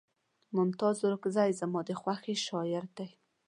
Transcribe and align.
ممتاز 0.57 0.97
اورکزے 1.05 1.47
زما 1.59 1.81
د 1.87 1.89
خوښې 2.01 2.33
شاعر 2.47 2.83
دے 2.97 3.07